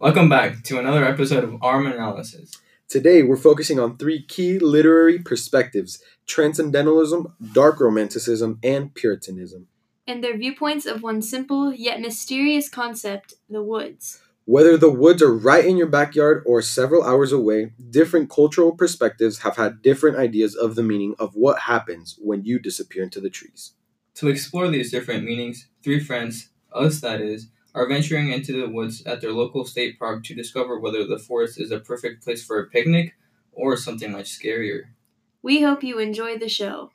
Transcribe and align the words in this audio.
Welcome 0.00 0.28
back 0.28 0.62
to 0.62 0.78
another 0.78 1.04
episode 1.04 1.42
of 1.42 1.60
Arm 1.60 1.84
Analysis. 1.84 2.52
Today, 2.88 3.24
we're 3.24 3.36
focusing 3.36 3.80
on 3.80 3.96
three 3.96 4.22
key 4.22 4.60
literary 4.60 5.18
perspectives 5.18 6.00
transcendentalism, 6.24 7.34
dark 7.52 7.80
romanticism, 7.80 8.60
and 8.62 8.94
Puritanism. 8.94 9.66
and 10.06 10.22
their 10.22 10.38
viewpoints 10.38 10.86
of 10.86 11.02
one 11.02 11.20
simple 11.20 11.74
yet 11.74 12.00
mysterious 12.00 12.68
concept 12.68 13.34
the 13.50 13.60
woods. 13.60 14.20
Whether 14.44 14.76
the 14.76 14.88
woods 14.88 15.20
are 15.20 15.36
right 15.36 15.64
in 15.64 15.76
your 15.76 15.88
backyard 15.88 16.44
or 16.46 16.62
several 16.62 17.02
hours 17.02 17.32
away, 17.32 17.72
different 17.90 18.30
cultural 18.30 18.76
perspectives 18.76 19.38
have 19.40 19.56
had 19.56 19.82
different 19.82 20.16
ideas 20.16 20.54
of 20.54 20.76
the 20.76 20.84
meaning 20.84 21.16
of 21.18 21.34
what 21.34 21.62
happens 21.62 22.16
when 22.22 22.44
you 22.44 22.60
disappear 22.60 23.02
into 23.02 23.20
the 23.20 23.30
trees. 23.30 23.72
To 24.14 24.28
explore 24.28 24.68
these 24.68 24.92
different 24.92 25.24
meanings, 25.24 25.66
three 25.82 25.98
friends, 25.98 26.50
us 26.72 27.00
that 27.00 27.20
is, 27.20 27.48
are 27.74 27.88
venturing 27.88 28.30
into 28.30 28.52
the 28.52 28.68
woods 28.68 29.04
at 29.06 29.20
their 29.20 29.32
local 29.32 29.64
state 29.64 29.98
park 29.98 30.24
to 30.24 30.34
discover 30.34 30.78
whether 30.78 31.06
the 31.06 31.18
forest 31.18 31.60
is 31.60 31.70
a 31.70 31.80
perfect 31.80 32.24
place 32.24 32.44
for 32.44 32.58
a 32.58 32.66
picnic 32.66 33.14
or 33.52 33.76
something 33.76 34.12
much 34.12 34.38
scarier. 34.38 34.84
We 35.42 35.62
hope 35.62 35.82
you 35.82 35.98
enjoy 35.98 36.38
the 36.38 36.48
show. 36.48 36.90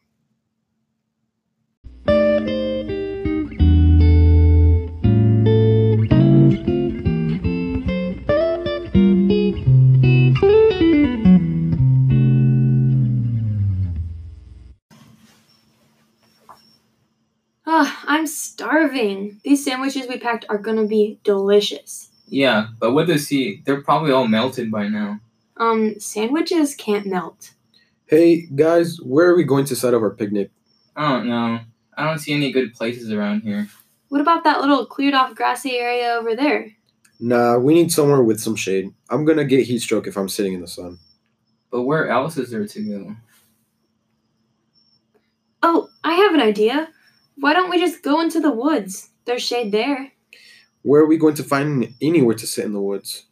I'm 18.23 18.27
starving. 18.27 19.41
These 19.43 19.65
sandwiches 19.65 20.07
we 20.07 20.17
packed 20.17 20.45
are 20.47 20.57
gonna 20.57 20.85
be 20.85 21.19
delicious. 21.25 22.09
Yeah, 22.25 22.67
but 22.79 22.93
with 22.93 23.07
the 23.07 23.19
sea, 23.19 23.61
they're 23.65 23.81
probably 23.81 24.13
all 24.13 24.29
melted 24.29 24.71
by 24.71 24.87
now. 24.87 25.19
Um, 25.57 25.99
sandwiches 25.99 26.73
can't 26.73 27.05
melt. 27.05 27.51
Hey, 28.05 28.45
guys, 28.45 28.97
where 29.01 29.29
are 29.29 29.35
we 29.35 29.43
going 29.43 29.65
to 29.65 29.75
set 29.75 29.93
up 29.93 30.01
our 30.01 30.09
picnic? 30.09 30.51
I 30.95 31.11
don't 31.11 31.27
know. 31.27 31.59
I 31.97 32.05
don't 32.05 32.17
see 32.17 32.31
any 32.31 32.53
good 32.53 32.73
places 32.73 33.11
around 33.11 33.41
here. 33.41 33.67
What 34.07 34.21
about 34.21 34.45
that 34.45 34.61
little 34.61 34.85
cleared 34.85 35.15
off 35.15 35.35
grassy 35.35 35.73
area 35.73 36.13
over 36.13 36.33
there? 36.33 36.71
Nah, 37.19 37.57
we 37.57 37.73
need 37.73 37.91
somewhere 37.91 38.23
with 38.23 38.39
some 38.39 38.55
shade. 38.55 38.93
I'm 39.09 39.25
gonna 39.25 39.43
get 39.43 39.65
heat 39.65 39.79
stroke 39.79 40.07
if 40.07 40.15
I'm 40.17 40.29
sitting 40.29 40.53
in 40.53 40.61
the 40.61 40.67
sun. 40.69 40.97
But 41.69 41.81
where 41.81 42.07
else 42.07 42.37
is 42.37 42.51
there 42.51 42.65
to 42.65 42.81
go? 42.83 43.15
Oh, 45.61 45.89
I 46.05 46.13
have 46.13 46.33
an 46.33 46.39
idea. 46.39 46.87
Why 47.35 47.53
don't 47.53 47.69
we 47.69 47.79
just 47.79 48.03
go 48.03 48.21
into 48.21 48.39
the 48.39 48.51
woods? 48.51 49.09
There's 49.25 49.41
shade 49.41 49.71
there. 49.71 50.11
Where 50.81 51.01
are 51.01 51.07
we 51.07 51.17
going 51.17 51.35
to 51.35 51.43
find 51.43 51.93
anywhere 52.01 52.35
to 52.35 52.47
sit 52.47 52.65
in 52.65 52.73
the 52.73 52.81
woods? 52.81 53.25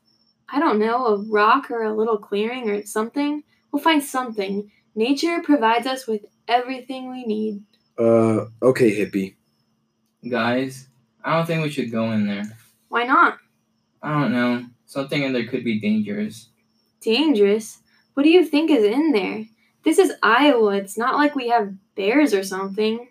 I 0.49 0.59
don't 0.59 0.79
know, 0.79 1.05
a 1.05 1.17
rock 1.17 1.71
or 1.71 1.83
a 1.83 1.95
little 1.95 2.17
clearing 2.17 2.69
or 2.69 2.85
something. 2.85 3.43
We'll 3.71 3.81
find 3.81 4.03
something. 4.03 4.71
Nature 4.95 5.41
provides 5.43 5.87
us 5.87 6.07
with 6.07 6.25
everything 6.47 7.09
we 7.09 7.25
need. 7.25 7.63
Uh, 7.97 8.45
okay, 8.61 8.97
hippie. 8.97 9.35
Guys, 10.29 10.87
I 11.23 11.37
don't 11.37 11.45
think 11.45 11.63
we 11.63 11.69
should 11.69 11.91
go 11.91 12.11
in 12.11 12.27
there. 12.27 12.57
Why 12.89 13.05
not? 13.05 13.37
I 14.03 14.19
don't 14.19 14.33
know. 14.33 14.65
Something 14.85 15.23
in 15.23 15.33
there 15.33 15.47
could 15.47 15.63
be 15.63 15.79
dangerous. 15.79 16.49
Dangerous? 17.01 17.79
What 18.13 18.23
do 18.23 18.29
you 18.29 18.45
think 18.45 18.69
is 18.69 18.83
in 18.83 19.11
there? 19.13 19.45
This 19.83 19.97
is 19.97 20.13
Iowa. 20.21 20.75
It's 20.75 20.97
not 20.97 21.15
like 21.15 21.35
we 21.35 21.47
have 21.47 21.73
bears 21.95 22.33
or 22.33 22.43
something. 22.43 23.07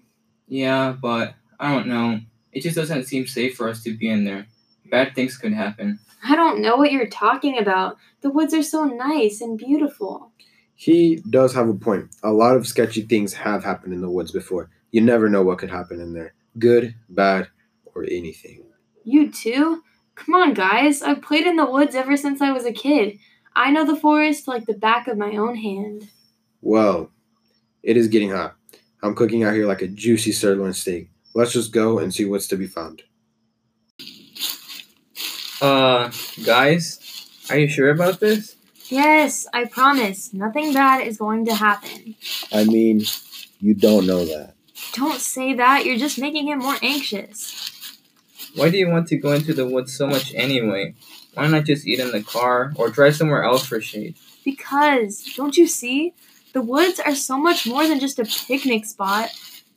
Yeah, 0.51 0.97
but 1.01 1.35
I 1.61 1.73
don't 1.73 1.87
know. 1.87 2.21
It 2.53 2.63
just 2.63 2.77
doesn't 2.77 3.05
seem 3.05 3.27
safe 3.27 3.57
for 3.57 3.69
us 3.69 3.83
to 3.85 3.97
be 3.97 4.11
in 4.11 4.25
there. 4.25 4.47
Bad 4.91 5.15
things 5.15 5.37
could 5.37 5.53
happen. 5.53 6.01
I 6.25 6.35
don't 6.35 6.61
know 6.61 6.77
what 6.77 6.91
you're 6.91 7.07
talking 7.07 7.57
about. 7.57 7.97
The 8.21 8.31
woods 8.31 8.53
are 8.53 8.63
so 8.63 8.85
nice 8.85 9.41
and 9.41 9.57
beautiful. 9.57 10.33
He 10.75 11.23
does 11.31 11.55
have 11.55 11.69
a 11.69 11.75
point. 11.75 12.17
A 12.25 12.33
lot 12.33 12.57
of 12.57 12.67
sketchy 12.67 13.03
things 13.03 13.33
have 13.35 13.63
happened 13.63 13.95
in 13.95 14.01
the 14.01 14.11
woods 14.11 14.33
before. 14.33 14.69
You 14.91 15.01
never 15.01 15.31
know 15.31 15.43
what 15.45 15.59
could 15.59 15.71
happen 15.71 16.01
in 16.01 16.13
there 16.13 16.35
good, 16.59 16.97
bad, 17.09 17.49
or 17.95 18.03
anything. 18.05 18.65
You 19.05 19.31
too? 19.31 19.83
Come 20.17 20.35
on, 20.35 20.53
guys. 20.53 21.01
I've 21.01 21.23
played 21.23 21.47
in 21.47 21.57
the 21.57 21.71
woods 21.71 21.95
ever 21.95 22.17
since 22.17 22.41
I 22.43 22.51
was 22.51 22.65
a 22.65 22.73
kid. 22.73 23.19
I 23.55 23.71
know 23.71 23.87
the 23.87 23.97
forest 23.97 24.49
like 24.49 24.67
the 24.67 24.75
back 24.75 25.07
of 25.07 25.17
my 25.17 25.37
own 25.37 25.55
hand. 25.55 26.09
Well, 26.61 27.11
it 27.83 27.97
is 27.97 28.09
getting 28.09 28.31
hot. 28.31 28.57
I'm 29.03 29.15
cooking 29.15 29.45
out 29.45 29.55
here 29.55 29.67
like 29.67 29.83
a 29.83 29.89
juicy 29.89 30.33
sirloin 30.33 30.73
steak. 30.73 31.11
Let's 31.35 31.53
just 31.53 31.73
go 31.73 31.99
and 31.99 32.13
see 32.13 32.25
what's 32.25 32.49
to 32.49 32.57
be 32.57 32.67
found. 32.67 33.03
Uh, 35.61 36.11
guys, 36.45 37.29
are 37.51 37.59
you 37.59 37.69
sure 37.69 37.91
about 37.91 38.21
this? 38.21 38.57
Yes, 38.89 39.47
I 39.53 39.67
promise. 39.67 40.35
Nothing 40.35 40.73
bad 40.73 41.07
is 41.07 41.19
going 41.19 41.45
to 41.47 41.55
happen. 41.55 42.17
I 42.53 42.65
mean, 42.65 43.03
you 43.61 43.75
don't 43.75 44.07
know 44.07 44.25
that. 44.25 44.55
Don't 44.93 45.21
say 45.21 45.55
that. 45.55 45.85
You're 45.85 45.99
just 45.99 46.19
making 46.19 46.49
him 46.49 46.59
more 46.59 46.77
anxious. 46.83 47.99
Why 48.57 48.71
do 48.71 48.79
you 48.79 48.89
want 48.89 49.07
to 49.09 49.17
go 49.17 49.33
into 49.33 49.55
the 49.55 49.67
woods 49.67 49.97
so 49.97 50.09
much 50.09 50.35
anyway? 50.35 50.95
Why 51.35 51.47
not 51.47 51.65
just 51.65 51.87
eat 51.87 52.01
in 52.01 52.11
the 52.11 52.23
car 52.23 52.73
or 52.75 52.89
drive 52.89 53.15
somewhere 53.15 53.45
else 53.45 53.65
for 53.65 53.81
shade? 53.81 54.17
Because, 54.45 55.23
don't 55.37 55.57
you 55.57 55.69
see? 55.69 56.15
The 56.53 56.63
woods 56.63 57.01
are 57.01 57.15
so 57.15 57.39
much 57.39 57.67
more 57.67 57.87
than 57.87 58.01
just 58.01 58.19
a 58.19 58.25
picnic 58.25 58.85
spot. 58.85 59.31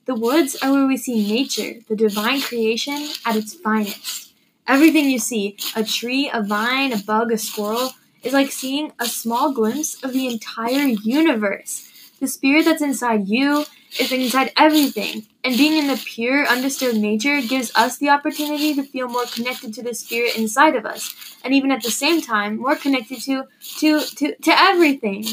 The 0.06 0.16
woods 0.16 0.56
are 0.62 0.72
where 0.72 0.88
we 0.88 0.98
see 0.98 1.28
nature, 1.28 1.82
the 1.88 1.96
divine 1.96 2.42
creation, 2.42 3.10
at 3.26 3.36
its 3.36 3.54
finest. 3.54 4.34
Everything 4.68 5.10
you 5.10 5.20
see 5.20 5.58
a 5.76 5.84
tree, 5.84 6.30
a 6.34 6.42
vine, 6.42 6.94
a 6.94 6.98
bug, 6.98 7.32
a 7.32 7.38
squirrel 7.38 7.92
is 8.24 8.34
like 8.34 8.52
seeing 8.52 8.92
a 9.00 9.06
small 9.06 9.52
glimpse 9.54 10.02
of 10.04 10.14
the 10.14 10.28
entire 10.28 10.88
universe. 10.88 11.90
The 12.20 12.28
spirit 12.28 12.66
that's 12.66 12.82
inside 12.82 13.28
you 13.28 13.66
is 14.00 14.12
inside 14.12 14.52
everything, 14.58 15.28
and 15.44 15.58
being 15.58 15.78
in 15.78 15.88
the 15.88 16.02
pure, 16.04 16.46
undisturbed 16.48 16.98
nature 16.98 17.42
gives 17.42 17.76
us 17.76 17.98
the 17.98 18.10
opportunity 18.10 18.74
to 18.74 18.84
feel 18.84 19.08
more 19.08 19.26
connected 19.26 19.74
to 19.76 19.84
the 19.84 19.94
spirit 19.94 20.38
inside 20.38 20.76
of 20.76 20.86
us, 20.86 21.14
and 21.44 21.54
even 21.54 21.72
at 21.72 21.84
the 21.84 21.92
same 21.92 22.22
time, 22.22 22.58
more 22.58 22.76
connected 22.76 23.22
to 23.24 23.44
to 23.80 24.00
to, 24.00 24.36
to 24.36 24.52
everything. 24.52 25.26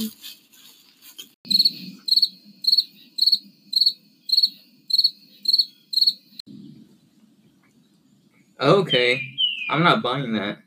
Okay, 8.61 9.23
I'm 9.71 9.83
not 9.83 10.03
buying 10.03 10.35
that. 10.35 10.59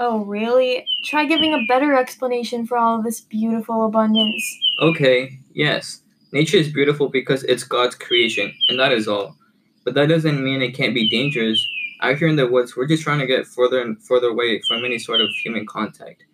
Oh, 0.00 0.24
really? 0.24 0.86
Try 1.04 1.26
giving 1.26 1.52
a 1.52 1.64
better 1.68 1.94
explanation 1.94 2.66
for 2.66 2.78
all 2.78 2.98
of 2.98 3.04
this 3.04 3.20
beautiful 3.20 3.84
abundance. 3.84 4.42
Okay, 4.80 5.38
yes. 5.52 6.00
Nature 6.32 6.56
is 6.56 6.72
beautiful 6.72 7.08
because 7.08 7.44
it's 7.44 7.62
God's 7.62 7.94
creation, 7.94 8.52
and 8.68 8.80
that 8.80 8.92
is 8.92 9.06
all. 9.06 9.36
But 9.84 9.92
that 9.94 10.08
doesn't 10.08 10.42
mean 10.42 10.62
it 10.62 10.74
can't 10.74 10.94
be 10.94 11.08
dangerous. 11.08 11.64
Out 12.00 12.16
here 12.16 12.28
in 12.28 12.36
the 12.36 12.48
woods, 12.48 12.76
we're 12.76 12.88
just 12.88 13.02
trying 13.02 13.20
to 13.20 13.26
get 13.26 13.46
further 13.46 13.80
and 13.82 14.02
further 14.02 14.28
away 14.28 14.60
from 14.66 14.84
any 14.84 14.98
sort 14.98 15.20
of 15.20 15.28
human 15.42 15.66
contact. 15.66 16.24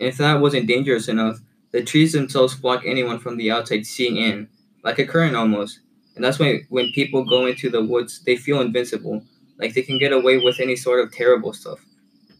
And 0.00 0.08
if 0.08 0.16
that 0.16 0.40
wasn't 0.40 0.66
dangerous 0.66 1.08
enough, 1.08 1.38
the 1.76 1.84
trees 1.84 2.14
themselves 2.14 2.54
block 2.54 2.84
anyone 2.86 3.18
from 3.18 3.36
the 3.36 3.50
outside 3.50 3.84
seeing 3.84 4.16
in, 4.16 4.48
like 4.82 4.98
a 4.98 5.04
current 5.04 5.36
almost. 5.36 5.80
And 6.14 6.24
that's 6.24 6.38
why 6.38 6.62
when 6.70 6.90
people 6.92 7.22
go 7.22 7.44
into 7.44 7.68
the 7.68 7.84
woods, 7.84 8.22
they 8.24 8.34
feel 8.34 8.62
invincible, 8.62 9.22
like 9.58 9.74
they 9.74 9.82
can 9.82 9.98
get 9.98 10.10
away 10.10 10.38
with 10.38 10.58
any 10.58 10.74
sort 10.74 11.04
of 11.04 11.12
terrible 11.12 11.52
stuff. 11.52 11.78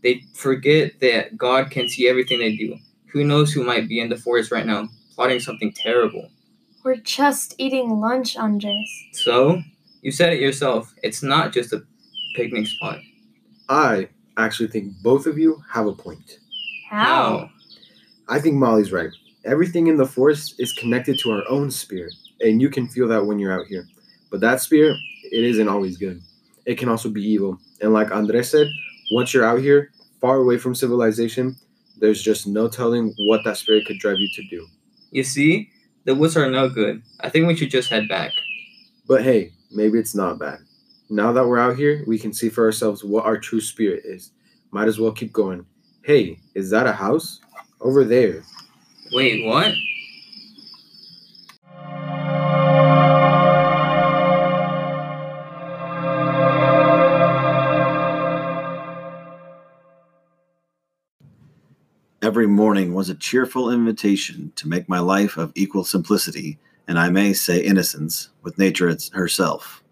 They 0.02 0.22
forget 0.32 1.00
that 1.00 1.36
God 1.36 1.70
can 1.70 1.86
see 1.86 2.08
everything 2.08 2.38
they 2.38 2.56
do. 2.56 2.78
Who 3.12 3.24
knows 3.24 3.52
who 3.52 3.62
might 3.62 3.90
be 3.90 4.00
in 4.00 4.08
the 4.08 4.16
forest 4.16 4.50
right 4.50 4.64
now, 4.64 4.88
plotting 5.14 5.40
something 5.40 5.70
terrible. 5.70 6.30
We're 6.82 6.96
just 6.96 7.54
eating 7.58 8.00
lunch, 8.00 8.38
Andres. 8.38 8.88
So, 9.12 9.60
you 10.00 10.12
said 10.12 10.32
it 10.32 10.40
yourself. 10.40 10.94
It's 11.02 11.22
not 11.22 11.52
just 11.52 11.74
a 11.74 11.84
picnic 12.36 12.68
spot. 12.68 13.00
I 13.68 14.08
actually 14.38 14.68
think 14.68 14.94
both 15.02 15.26
of 15.26 15.36
you 15.36 15.62
have 15.70 15.86
a 15.86 15.92
point. 15.92 16.38
How? 16.88 17.50
I 18.28 18.40
think 18.40 18.54
Molly's 18.54 18.92
right. 18.92 19.10
Everything 19.46 19.86
in 19.86 19.96
the 19.96 20.06
forest 20.06 20.56
is 20.58 20.72
connected 20.72 21.20
to 21.20 21.30
our 21.30 21.44
own 21.48 21.70
spirit, 21.70 22.12
and 22.40 22.60
you 22.60 22.68
can 22.68 22.88
feel 22.88 23.06
that 23.06 23.24
when 23.24 23.38
you're 23.38 23.52
out 23.52 23.66
here. 23.68 23.86
But 24.28 24.40
that 24.40 24.60
spirit, 24.60 24.96
it 25.30 25.44
isn't 25.44 25.68
always 25.68 25.96
good. 25.96 26.20
It 26.64 26.78
can 26.78 26.88
also 26.88 27.08
be 27.08 27.22
evil. 27.22 27.56
And 27.80 27.92
like 27.92 28.10
Andres 28.10 28.50
said, 28.50 28.66
once 29.12 29.32
you're 29.32 29.46
out 29.46 29.60
here, 29.60 29.92
far 30.20 30.38
away 30.38 30.58
from 30.58 30.74
civilization, 30.74 31.54
there's 31.98 32.20
just 32.20 32.48
no 32.48 32.66
telling 32.66 33.14
what 33.28 33.42
that 33.44 33.56
spirit 33.56 33.86
could 33.86 34.00
drive 34.00 34.18
you 34.18 34.28
to 34.34 34.42
do. 34.48 34.66
You 35.12 35.22
see, 35.22 35.70
the 36.06 36.16
woods 36.16 36.36
are 36.36 36.50
no 36.50 36.68
good. 36.68 37.02
I 37.20 37.30
think 37.30 37.46
we 37.46 37.54
should 37.54 37.70
just 37.70 37.88
head 37.88 38.08
back. 38.08 38.32
But 39.06 39.22
hey, 39.22 39.52
maybe 39.70 40.00
it's 40.00 40.14
not 40.14 40.40
bad. 40.40 40.58
Now 41.08 41.30
that 41.30 41.46
we're 41.46 41.60
out 41.60 41.76
here, 41.76 42.02
we 42.08 42.18
can 42.18 42.32
see 42.32 42.48
for 42.48 42.64
ourselves 42.64 43.04
what 43.04 43.24
our 43.24 43.38
true 43.38 43.60
spirit 43.60 44.02
is. 44.04 44.32
Might 44.72 44.88
as 44.88 44.98
well 44.98 45.12
keep 45.12 45.32
going. 45.32 45.66
Hey, 46.02 46.40
is 46.56 46.68
that 46.70 46.88
a 46.88 46.92
house? 46.92 47.40
Over 47.80 48.04
there. 48.04 48.42
Wait, 49.12 49.44
what? 49.44 49.72
Every 62.20 62.48
morning 62.48 62.94
was 62.94 63.08
a 63.08 63.14
cheerful 63.14 63.70
invitation 63.70 64.52
to 64.56 64.68
make 64.68 64.88
my 64.88 64.98
life 64.98 65.36
of 65.36 65.52
equal 65.54 65.84
simplicity, 65.84 66.58
and 66.88 66.98
I 66.98 67.08
may 67.08 67.32
say 67.32 67.60
innocence, 67.60 68.30
with 68.42 68.58
nature 68.58 68.94
herself. 69.12 69.84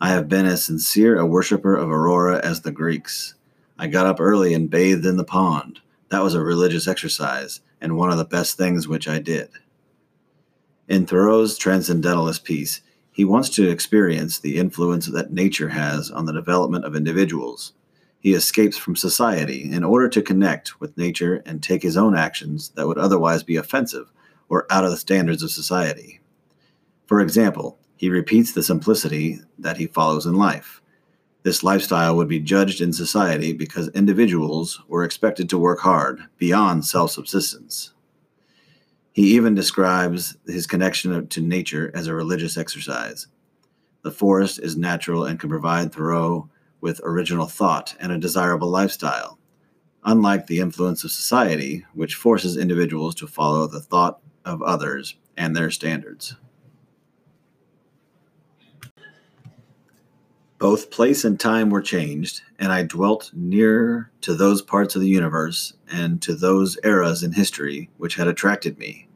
I 0.00 0.08
have 0.08 0.30
been 0.30 0.46
as 0.46 0.64
sincere 0.64 1.18
a 1.18 1.26
worshipper 1.26 1.76
of 1.76 1.90
Aurora 1.90 2.40
as 2.42 2.62
the 2.62 2.72
Greeks. 2.72 3.34
I 3.78 3.88
got 3.88 4.06
up 4.06 4.18
early 4.18 4.54
and 4.54 4.70
bathed 4.70 5.04
in 5.04 5.18
the 5.18 5.24
pond. 5.24 5.80
That 6.08 6.22
was 6.22 6.32
a 6.34 6.40
religious 6.40 6.88
exercise, 6.88 7.60
and 7.80 7.96
one 7.96 8.10
of 8.10 8.18
the 8.18 8.24
best 8.24 8.56
things 8.56 8.88
which 8.88 9.08
I 9.08 9.18
did. 9.18 9.48
In 10.88 11.06
Thoreau's 11.06 11.58
Transcendentalist 11.58 12.44
piece, 12.44 12.80
he 13.10 13.24
wants 13.24 13.48
to 13.50 13.68
experience 13.68 14.38
the 14.38 14.58
influence 14.58 15.06
that 15.06 15.32
nature 15.32 15.70
has 15.70 16.10
on 16.10 16.26
the 16.26 16.32
development 16.32 16.84
of 16.84 16.94
individuals. 16.94 17.72
He 18.20 18.34
escapes 18.34 18.76
from 18.76 18.94
society 18.94 19.70
in 19.70 19.84
order 19.84 20.08
to 20.08 20.22
connect 20.22 20.80
with 20.80 20.96
nature 20.98 21.42
and 21.46 21.62
take 21.62 21.82
his 21.82 21.96
own 21.96 22.16
actions 22.16 22.70
that 22.76 22.86
would 22.86 22.98
otherwise 22.98 23.42
be 23.42 23.56
offensive 23.56 24.12
or 24.48 24.66
out 24.70 24.84
of 24.84 24.90
the 24.90 24.96
standards 24.96 25.42
of 25.42 25.50
society. 25.50 26.20
For 27.06 27.20
example, 27.20 27.78
he 27.96 28.10
repeats 28.10 28.52
the 28.52 28.62
simplicity 28.62 29.40
that 29.58 29.78
he 29.78 29.86
follows 29.86 30.26
in 30.26 30.34
life. 30.34 30.82
This 31.46 31.62
lifestyle 31.62 32.16
would 32.16 32.26
be 32.26 32.40
judged 32.40 32.80
in 32.80 32.92
society 32.92 33.52
because 33.52 33.86
individuals 33.90 34.82
were 34.88 35.04
expected 35.04 35.48
to 35.48 35.58
work 35.58 35.78
hard 35.78 36.24
beyond 36.38 36.84
self 36.84 37.12
subsistence. 37.12 37.94
He 39.12 39.36
even 39.36 39.54
describes 39.54 40.36
his 40.48 40.66
connection 40.66 41.28
to 41.28 41.40
nature 41.40 41.92
as 41.94 42.08
a 42.08 42.14
religious 42.16 42.56
exercise. 42.56 43.28
The 44.02 44.10
forest 44.10 44.58
is 44.58 44.76
natural 44.76 45.24
and 45.24 45.38
can 45.38 45.48
provide 45.48 45.92
Thoreau 45.92 46.50
with 46.80 47.00
original 47.04 47.46
thought 47.46 47.94
and 48.00 48.10
a 48.10 48.18
desirable 48.18 48.68
lifestyle, 48.68 49.38
unlike 50.02 50.48
the 50.48 50.58
influence 50.58 51.04
of 51.04 51.12
society, 51.12 51.86
which 51.94 52.16
forces 52.16 52.56
individuals 52.56 53.14
to 53.14 53.28
follow 53.28 53.68
the 53.68 53.78
thought 53.78 54.18
of 54.44 54.62
others 54.62 55.14
and 55.36 55.54
their 55.54 55.70
standards. 55.70 56.34
Both 60.58 60.90
place 60.90 61.22
and 61.22 61.38
time 61.38 61.68
were 61.68 61.82
changed, 61.82 62.40
and 62.58 62.72
I 62.72 62.82
dwelt 62.82 63.30
nearer 63.34 64.10
to 64.22 64.34
those 64.34 64.62
parts 64.62 64.94
of 64.94 65.02
the 65.02 65.08
universe 65.08 65.74
and 65.92 66.22
to 66.22 66.34
those 66.34 66.78
eras 66.82 67.22
in 67.22 67.32
history 67.32 67.90
which 67.98 68.14
had 68.14 68.26
attracted 68.26 68.78
me. 68.78 69.06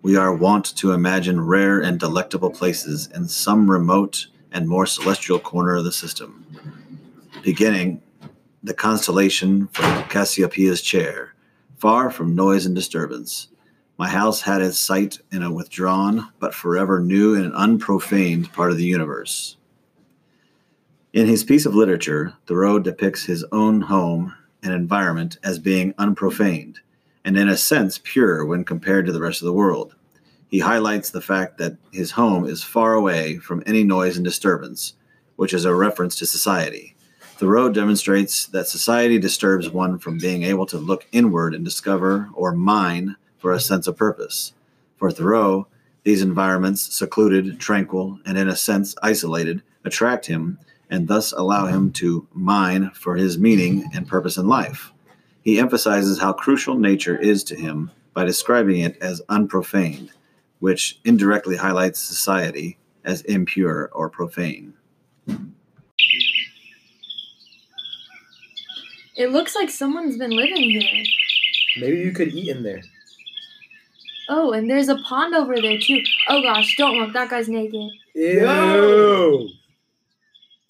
We 0.00 0.16
are 0.16 0.34
wont 0.34 0.64
to 0.76 0.92
imagine 0.92 1.42
rare 1.42 1.80
and 1.80 2.00
delectable 2.00 2.50
places 2.50 3.08
in 3.14 3.28
some 3.28 3.70
remote 3.70 4.28
and 4.50 4.66
more 4.66 4.86
celestial 4.86 5.38
corner 5.38 5.76
of 5.76 5.84
the 5.84 5.92
system. 5.92 6.46
Beginning, 7.42 8.00
the 8.62 8.72
constellation 8.72 9.66
from 9.68 10.04
Cassiopeia's 10.04 10.80
chair, 10.80 11.34
far 11.76 12.10
from 12.10 12.34
noise 12.34 12.64
and 12.64 12.74
disturbance. 12.74 13.48
My 13.98 14.08
house 14.08 14.40
had 14.40 14.62
its 14.62 14.78
site 14.78 15.18
in 15.30 15.42
a 15.42 15.52
withdrawn, 15.52 16.32
but 16.38 16.54
forever 16.54 16.98
new 16.98 17.34
and 17.34 17.52
unprofaned 17.52 18.52
part 18.54 18.70
of 18.70 18.78
the 18.78 18.84
universe. 18.84 19.58
In 21.12 21.26
his 21.26 21.44
piece 21.44 21.66
of 21.66 21.74
literature, 21.74 22.32
Thoreau 22.46 22.78
depicts 22.78 23.24
his 23.24 23.44
own 23.52 23.82
home 23.82 24.34
and 24.62 24.72
environment 24.72 25.36
as 25.44 25.58
being 25.58 25.92
unprofaned, 25.94 26.76
and 27.22 27.36
in 27.36 27.50
a 27.50 27.56
sense 27.56 28.00
pure 28.02 28.46
when 28.46 28.64
compared 28.64 29.04
to 29.04 29.12
the 29.12 29.20
rest 29.20 29.42
of 29.42 29.46
the 29.46 29.52
world. 29.52 29.94
He 30.48 30.60
highlights 30.60 31.10
the 31.10 31.20
fact 31.20 31.58
that 31.58 31.76
his 31.92 32.12
home 32.12 32.46
is 32.46 32.64
far 32.64 32.94
away 32.94 33.36
from 33.36 33.62
any 33.66 33.84
noise 33.84 34.16
and 34.16 34.24
disturbance, 34.24 34.94
which 35.36 35.52
is 35.52 35.66
a 35.66 35.74
reference 35.74 36.16
to 36.16 36.24
society. 36.24 36.96
Thoreau 37.36 37.68
demonstrates 37.68 38.46
that 38.46 38.68
society 38.68 39.18
disturbs 39.18 39.68
one 39.68 39.98
from 39.98 40.16
being 40.16 40.44
able 40.44 40.64
to 40.64 40.78
look 40.78 41.06
inward 41.12 41.54
and 41.54 41.62
discover 41.62 42.30
or 42.32 42.52
mine 42.52 43.16
for 43.36 43.52
a 43.52 43.60
sense 43.60 43.86
of 43.86 43.98
purpose. 43.98 44.54
For 44.96 45.10
Thoreau, 45.10 45.66
these 46.04 46.22
environments, 46.22 46.96
secluded, 46.96 47.60
tranquil, 47.60 48.18
and 48.24 48.38
in 48.38 48.48
a 48.48 48.56
sense 48.56 48.94
isolated, 49.02 49.62
attract 49.84 50.24
him 50.24 50.58
and 50.92 51.08
thus 51.08 51.32
allow 51.32 51.64
him 51.64 51.90
to 51.90 52.28
mine 52.34 52.90
for 52.94 53.16
his 53.16 53.38
meaning 53.38 53.90
and 53.94 54.06
purpose 54.06 54.36
in 54.36 54.46
life. 54.46 54.92
He 55.40 55.58
emphasizes 55.58 56.20
how 56.20 56.34
crucial 56.34 56.78
nature 56.78 57.16
is 57.16 57.42
to 57.44 57.56
him 57.56 57.90
by 58.12 58.26
describing 58.26 58.80
it 58.80 58.98
as 59.00 59.22
unprofaned, 59.30 60.10
which 60.60 61.00
indirectly 61.02 61.56
highlights 61.56 61.98
society 61.98 62.78
as 63.04 63.22
impure 63.22 63.90
or 63.94 64.10
profane. 64.10 64.74
It 69.16 69.30
looks 69.30 69.54
like 69.54 69.70
someone's 69.70 70.18
been 70.18 70.30
living 70.30 70.70
here. 70.70 71.04
Maybe 71.78 72.00
you 72.00 72.12
could 72.12 72.34
eat 72.34 72.48
in 72.48 72.62
there. 72.62 72.82
Oh, 74.28 74.52
and 74.52 74.70
there's 74.70 74.88
a 74.88 74.96
pond 75.08 75.34
over 75.34 75.56
there 75.56 75.78
too. 75.78 76.02
Oh 76.28 76.42
gosh, 76.42 76.76
don't 76.76 76.98
look, 76.98 77.14
that 77.14 77.30
guy's 77.30 77.48
naked. 77.48 77.90
Ew. 78.14 79.48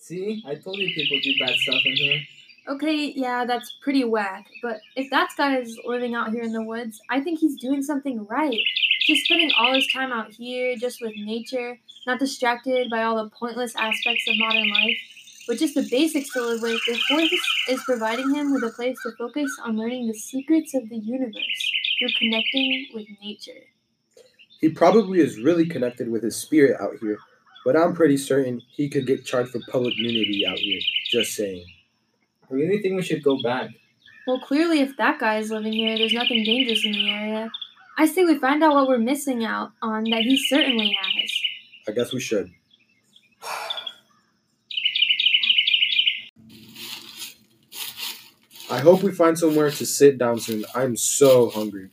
See, 0.02 0.43
I 0.44 0.56
told 0.56 0.78
you 0.78 0.93
people 0.93 1.20
do 1.22 1.32
bad 1.38 1.54
stuff 1.54 1.81
in 1.84 1.94
here. 1.94 2.20
Okay, 2.66 3.12
yeah, 3.14 3.44
that's 3.44 3.76
pretty 3.82 4.02
whack. 4.02 4.46
But 4.60 4.81
if 4.96 5.08
that 5.10 5.31
guy 5.38 5.58
is 5.58 5.78
living 5.84 6.16
out 6.16 6.32
here 6.32 6.43
in 6.43 6.52
the 6.52 6.64
woods, 6.64 7.00
I 7.08 7.20
think 7.20 7.38
he's 7.38 7.60
doing 7.60 7.82
something 7.82 8.26
right. 8.26 8.58
Just 9.06 9.26
spending 9.26 9.52
all 9.56 9.72
his 9.72 9.87
time 9.93 10.10
out 10.10 10.32
here, 10.32 10.75
just 10.75 11.00
with 11.00 11.12
nature, 11.16 11.78
not 12.04 12.19
distracted 12.19 12.90
by 12.90 13.04
all 13.04 13.22
the 13.22 13.31
pointless 13.31 13.76
aspects 13.76 14.26
of 14.26 14.34
modern 14.38 14.69
life, 14.70 14.99
but 15.46 15.58
just 15.58 15.76
the 15.76 15.87
basics 15.88 16.32
to 16.32 16.43
live 16.43 16.62
with. 16.62 16.81
The 16.88 16.98
forest 17.08 17.34
is 17.69 17.84
providing 17.84 18.34
him 18.34 18.52
with 18.52 18.64
a 18.64 18.70
place 18.70 18.98
to 19.05 19.12
focus 19.16 19.56
on 19.64 19.78
learning 19.78 20.08
the 20.08 20.14
secrets 20.14 20.75
of 20.75 20.88
the 20.88 20.98
universe 20.98 21.72
through 22.00 22.08
connecting 22.19 22.88
with 22.93 23.06
nature. 23.22 23.66
He 24.60 24.69
probably 24.69 25.20
is 25.20 25.38
really 25.38 25.66
connected 25.66 26.10
with 26.10 26.25
his 26.25 26.34
spirit 26.34 26.81
out 26.81 26.96
here, 27.00 27.19
but 27.64 27.76
I'm 27.76 27.94
pretty 27.94 28.17
certain 28.17 28.61
he 28.70 28.88
could 28.88 29.06
get 29.06 29.25
charged 29.25 29.50
for 29.50 29.61
public 29.70 29.94
nudity 29.99 30.47
out 30.47 30.59
here. 30.59 30.81
Just 31.11 31.35
saying. 31.35 31.64
I 32.50 32.55
really 32.55 32.81
think 32.81 32.97
we 32.97 33.03
should 33.03 33.23
go 33.23 33.41
back. 33.43 33.70
Well, 34.26 34.41
clearly, 34.41 34.81
if 34.81 34.97
that 34.99 35.19
guy 35.19 35.38
is 35.38 35.50
living 35.50 35.73
here, 35.73 35.97
there's 35.99 36.12
nothing 36.12 36.44
dangerous 36.44 36.85
in 36.85 36.93
the 36.93 37.11
area. 37.11 37.50
I 37.99 38.06
say 38.06 38.25
we 38.25 38.38
find 38.38 38.62
out 38.62 38.75
what 38.75 38.88
we're 38.88 38.99
missing 38.99 39.44
out 39.44 39.73
on 39.82 40.05
that 40.05 40.23
he 40.23 40.37
certainly 40.37 40.97
has. 41.03 41.32
I 41.88 41.93
guess 41.93 42.12
we 42.12 42.20
should. 42.20 42.50
I 48.70 48.79
hope 48.79 49.03
we 49.03 49.12
find 49.12 49.38
somewhere 49.38 49.70
to 49.70 49.85
sit 49.85 50.17
down 50.17 50.41
soon. 50.41 50.65
I'm 50.75 50.96
so 50.96 51.51
hungry. 51.51 51.91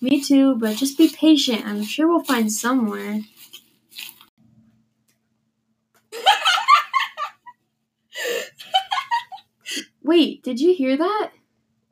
Me 0.00 0.22
too, 0.22 0.54
but 0.56 0.76
just 0.76 0.96
be 0.96 1.08
patient. 1.08 1.66
I'm 1.66 1.82
sure 1.82 2.06
we'll 2.06 2.22
find 2.22 2.52
somewhere. 2.52 3.22
Wait, 10.10 10.42
did 10.42 10.58
you 10.58 10.74
hear 10.74 10.96
that? 10.96 11.30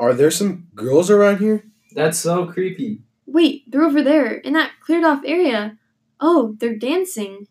Are 0.01 0.13
there 0.13 0.33
some 0.33 0.67
girls 0.75 1.09
around 1.09 1.39
here? 1.39 1.63
That's 1.93 2.19
so 2.19 2.47
creepy. 2.47 3.03
Wait, 3.27 3.63
they're 3.71 3.85
over 3.85 4.03
there 4.03 4.35
in 4.35 4.55
that 4.55 4.73
cleared 4.85 5.05
off 5.05 5.23
area. 5.25 5.79
Oh, 6.19 6.57
they're 6.59 6.75
dancing. 6.75 7.47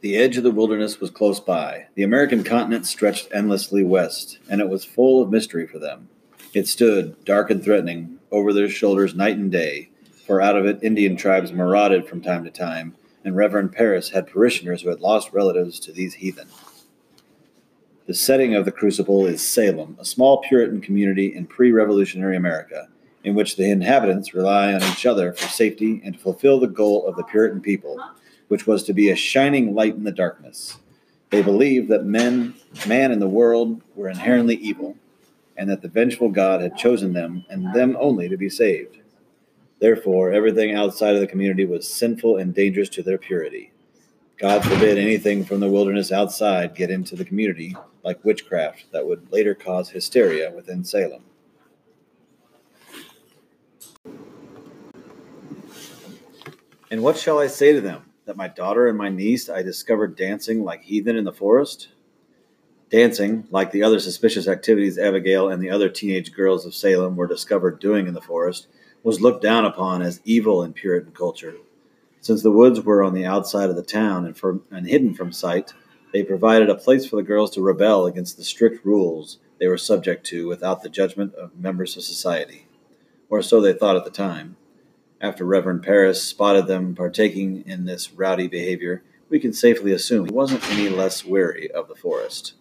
The 0.00 0.16
edge 0.16 0.38
of 0.38 0.44
the 0.44 0.50
wilderness 0.50 0.98
was 0.98 1.10
close 1.10 1.40
by. 1.40 1.88
The 1.94 2.04
American 2.04 2.42
continent 2.42 2.86
stretched 2.86 3.28
endlessly 3.34 3.84
west, 3.84 4.38
and 4.48 4.62
it 4.62 4.70
was 4.70 4.86
full 4.86 5.20
of 5.20 5.30
mystery 5.30 5.66
for 5.66 5.78
them. 5.78 6.08
It 6.54 6.68
stood, 6.68 7.16
dark 7.24 7.50
and 7.50 7.64
threatening, 7.64 8.20
over 8.30 8.52
their 8.52 8.68
shoulders 8.68 9.12
night 9.12 9.36
and 9.36 9.50
day, 9.50 9.88
for 10.24 10.40
out 10.40 10.56
of 10.56 10.64
it 10.66 10.78
Indian 10.84 11.16
tribes 11.16 11.52
marauded 11.52 12.06
from 12.06 12.20
time 12.20 12.44
to 12.44 12.50
time, 12.50 12.94
and 13.24 13.34
Reverend 13.34 13.72
Parris 13.72 14.10
had 14.10 14.28
parishioners 14.28 14.82
who 14.82 14.88
had 14.88 15.00
lost 15.00 15.32
relatives 15.32 15.80
to 15.80 15.90
these 15.90 16.14
heathen. 16.14 16.46
The 18.06 18.14
setting 18.14 18.54
of 18.54 18.66
the 18.66 18.70
crucible 18.70 19.26
is 19.26 19.44
Salem, 19.44 19.96
a 19.98 20.04
small 20.04 20.42
Puritan 20.42 20.80
community 20.80 21.34
in 21.34 21.46
pre 21.46 21.72
revolutionary 21.72 22.36
America, 22.36 22.88
in 23.24 23.34
which 23.34 23.56
the 23.56 23.68
inhabitants 23.68 24.32
rely 24.32 24.72
on 24.72 24.82
each 24.84 25.06
other 25.06 25.32
for 25.32 25.48
safety 25.48 26.00
and 26.04 26.14
to 26.14 26.20
fulfill 26.20 26.60
the 26.60 26.68
goal 26.68 27.04
of 27.04 27.16
the 27.16 27.24
Puritan 27.24 27.62
people, 27.62 27.98
which 28.46 28.64
was 28.64 28.84
to 28.84 28.92
be 28.92 29.10
a 29.10 29.16
shining 29.16 29.74
light 29.74 29.96
in 29.96 30.04
the 30.04 30.12
darkness. 30.12 30.78
They 31.30 31.42
believed 31.42 31.88
that 31.88 32.04
men, 32.04 32.54
man 32.86 33.10
and 33.10 33.20
the 33.20 33.26
world 33.26 33.82
were 33.96 34.08
inherently 34.08 34.54
evil, 34.54 34.96
and 35.56 35.68
that 35.70 35.82
the 35.82 35.88
vengeful 35.88 36.28
God 36.28 36.60
had 36.60 36.76
chosen 36.76 37.12
them 37.12 37.44
and 37.48 37.72
them 37.74 37.96
only 38.00 38.28
to 38.28 38.36
be 38.36 38.48
saved. 38.48 38.98
Therefore, 39.78 40.32
everything 40.32 40.74
outside 40.74 41.14
of 41.14 41.20
the 41.20 41.26
community 41.26 41.64
was 41.64 41.88
sinful 41.88 42.38
and 42.38 42.54
dangerous 42.54 42.88
to 42.90 43.02
their 43.02 43.18
purity. 43.18 43.72
God 44.36 44.64
forbid 44.64 44.98
anything 44.98 45.44
from 45.44 45.60
the 45.60 45.68
wilderness 45.68 46.10
outside 46.10 46.74
get 46.74 46.90
into 46.90 47.14
the 47.14 47.24
community, 47.24 47.76
like 48.02 48.24
witchcraft 48.24 48.86
that 48.92 49.06
would 49.06 49.30
later 49.30 49.54
cause 49.54 49.88
hysteria 49.88 50.50
within 50.50 50.84
Salem. 50.84 51.22
And 56.90 57.02
what 57.02 57.16
shall 57.16 57.38
I 57.38 57.46
say 57.46 57.72
to 57.72 57.80
them? 57.80 58.02
That 58.24 58.36
my 58.36 58.48
daughter 58.48 58.88
and 58.88 58.96
my 58.96 59.08
niece 59.08 59.48
I 59.48 59.62
discovered 59.62 60.16
dancing 60.16 60.64
like 60.64 60.82
heathen 60.82 61.16
in 61.16 61.24
the 61.24 61.32
forest? 61.32 61.88
Dancing, 62.94 63.48
like 63.50 63.72
the 63.72 63.82
other 63.82 63.98
suspicious 63.98 64.46
activities 64.46 65.00
Abigail 65.00 65.48
and 65.48 65.60
the 65.60 65.68
other 65.68 65.88
teenage 65.88 66.32
girls 66.32 66.64
of 66.64 66.76
Salem 66.76 67.16
were 67.16 67.26
discovered 67.26 67.80
doing 67.80 68.06
in 68.06 68.14
the 68.14 68.20
forest, 68.20 68.68
was 69.02 69.20
looked 69.20 69.42
down 69.42 69.64
upon 69.64 70.00
as 70.00 70.20
evil 70.24 70.62
in 70.62 70.72
Puritan 70.72 71.10
culture. 71.10 71.56
Since 72.20 72.44
the 72.44 72.52
woods 72.52 72.80
were 72.80 73.02
on 73.02 73.12
the 73.12 73.26
outside 73.26 73.68
of 73.68 73.74
the 73.74 73.82
town 73.82 74.24
and, 74.24 74.36
for, 74.36 74.60
and 74.70 74.86
hidden 74.86 75.12
from 75.12 75.32
sight, 75.32 75.72
they 76.12 76.22
provided 76.22 76.70
a 76.70 76.76
place 76.76 77.04
for 77.04 77.16
the 77.16 77.24
girls 77.24 77.50
to 77.56 77.62
rebel 77.62 78.06
against 78.06 78.36
the 78.36 78.44
strict 78.44 78.86
rules 78.86 79.38
they 79.58 79.66
were 79.66 79.76
subject 79.76 80.24
to 80.26 80.46
without 80.46 80.84
the 80.84 80.88
judgment 80.88 81.34
of 81.34 81.58
members 81.58 81.96
of 81.96 82.04
society. 82.04 82.68
Or 83.28 83.42
so 83.42 83.60
they 83.60 83.72
thought 83.72 83.96
at 83.96 84.04
the 84.04 84.10
time. 84.12 84.54
After 85.20 85.44
Reverend 85.44 85.82
Parris 85.82 86.22
spotted 86.22 86.68
them 86.68 86.94
partaking 86.94 87.64
in 87.66 87.86
this 87.86 88.12
rowdy 88.12 88.46
behavior, 88.46 89.02
we 89.28 89.40
can 89.40 89.52
safely 89.52 89.90
assume 89.90 90.26
he 90.26 90.32
wasn't 90.32 90.70
any 90.70 90.88
less 90.88 91.24
wary 91.24 91.68
of 91.72 91.88
the 91.88 91.96
forest. 91.96 92.54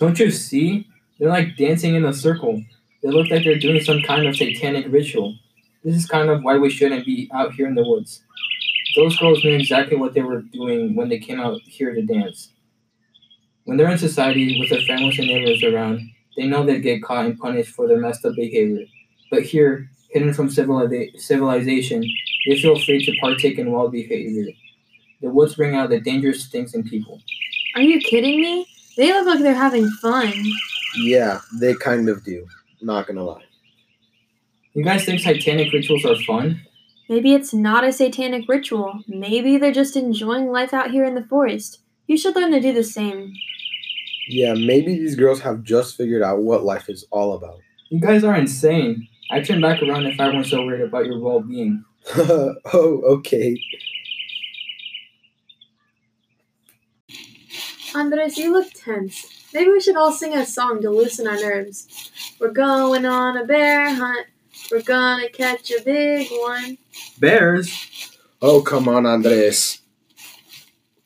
Don't 0.00 0.18
you 0.18 0.30
see? 0.30 0.88
They're 1.18 1.28
like 1.28 1.58
dancing 1.58 1.94
in 1.94 2.06
a 2.06 2.14
circle. 2.14 2.64
They 3.02 3.10
look 3.10 3.28
like 3.30 3.44
they're 3.44 3.58
doing 3.58 3.82
some 3.82 4.00
kind 4.00 4.26
of 4.26 4.34
satanic 4.34 4.86
ritual. 4.88 5.36
This 5.84 5.94
is 5.94 6.06
kind 6.06 6.30
of 6.30 6.42
why 6.42 6.56
we 6.56 6.70
shouldn't 6.70 7.04
be 7.04 7.30
out 7.34 7.52
here 7.52 7.66
in 7.66 7.74
the 7.74 7.86
woods. 7.86 8.22
Those 8.96 9.18
girls 9.18 9.44
knew 9.44 9.54
exactly 9.54 9.98
what 9.98 10.14
they 10.14 10.22
were 10.22 10.40
doing 10.40 10.94
when 10.94 11.10
they 11.10 11.18
came 11.18 11.38
out 11.38 11.60
here 11.66 11.94
to 11.94 12.00
dance. 12.00 12.48
When 13.64 13.76
they're 13.76 13.90
in 13.90 13.98
society 13.98 14.58
with 14.58 14.70
their 14.70 14.80
families 14.86 15.18
and 15.18 15.28
neighbors 15.28 15.62
around, 15.62 16.00
they 16.34 16.46
know 16.46 16.64
they'd 16.64 16.80
get 16.80 17.02
caught 17.02 17.26
and 17.26 17.38
punished 17.38 17.74
for 17.74 17.86
their 17.86 17.98
messed 17.98 18.24
up 18.24 18.34
behavior. 18.36 18.86
But 19.30 19.42
here, 19.42 19.90
hidden 20.08 20.32
from 20.32 20.48
civilization, 20.48 22.04
they 22.48 22.58
feel 22.58 22.80
free 22.80 23.04
to 23.04 23.12
partake 23.20 23.58
in 23.58 23.70
wild 23.70 23.92
behavior. 23.92 24.50
The 25.20 25.28
woods 25.28 25.56
bring 25.56 25.76
out 25.76 25.90
the 25.90 26.00
dangerous 26.00 26.46
things 26.48 26.74
in 26.74 26.84
people. 26.84 27.20
Are 27.74 27.82
you 27.82 28.00
kidding 28.00 28.40
me? 28.40 28.66
They 28.96 29.12
look 29.12 29.26
like 29.26 29.40
they're 29.40 29.54
having 29.54 29.88
fun. 30.02 30.32
Yeah, 30.96 31.40
they 31.58 31.74
kind 31.74 32.08
of 32.08 32.24
do. 32.24 32.46
Not 32.82 33.06
gonna 33.06 33.24
lie. 33.24 33.44
You 34.74 34.84
guys 34.84 35.04
think 35.04 35.20
satanic 35.20 35.72
rituals 35.72 36.04
are 36.04 36.16
fun? 36.16 36.62
Maybe 37.08 37.34
it's 37.34 37.52
not 37.52 37.84
a 37.84 37.92
satanic 37.92 38.48
ritual. 38.48 39.00
Maybe 39.08 39.58
they're 39.58 39.72
just 39.72 39.96
enjoying 39.96 40.48
life 40.52 40.72
out 40.72 40.92
here 40.92 41.04
in 41.04 41.16
the 41.16 41.24
forest. 41.24 41.80
You 42.06 42.16
should 42.16 42.36
learn 42.36 42.52
to 42.52 42.60
do 42.60 42.72
the 42.72 42.84
same. 42.84 43.32
Yeah, 44.28 44.54
maybe 44.54 44.94
these 44.94 45.16
girls 45.16 45.40
have 45.40 45.64
just 45.64 45.96
figured 45.96 46.22
out 46.22 46.42
what 46.42 46.62
life 46.64 46.88
is 46.88 47.04
all 47.10 47.34
about. 47.34 47.60
You 47.92 47.98
guys 47.98 48.22
are 48.22 48.36
insane. 48.36 49.08
I'd 49.32 49.44
turn 49.44 49.60
back 49.60 49.82
around 49.82 50.06
if 50.06 50.20
I 50.20 50.28
weren't 50.28 50.46
so 50.46 50.64
worried 50.64 50.82
about 50.82 51.06
your 51.06 51.18
well 51.18 51.40
being. 51.40 51.84
oh, 52.16 52.54
okay. 53.16 53.60
Andres, 57.94 58.36
you 58.36 58.52
look 58.52 58.72
tense. 58.72 59.26
Maybe 59.52 59.70
we 59.70 59.80
should 59.80 59.96
all 59.96 60.12
sing 60.12 60.34
a 60.34 60.46
song 60.46 60.80
to 60.82 60.90
loosen 60.90 61.26
our 61.26 61.36
nerves. 61.36 62.10
We're 62.38 62.52
going 62.52 63.04
on 63.04 63.36
a 63.36 63.44
bear 63.44 63.92
hunt. 63.94 64.26
We're 64.70 64.82
gonna 64.82 65.28
catch 65.28 65.70
a 65.72 65.82
big 65.82 66.28
one. 66.30 66.78
Bears? 67.18 68.16
Oh, 68.40 68.62
come 68.62 68.88
on, 68.88 69.06
Andres. 69.06 69.80